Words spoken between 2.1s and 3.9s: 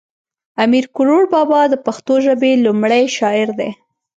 ژبی لومړی شاعر دی